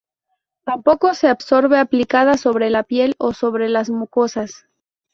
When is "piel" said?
2.81-3.13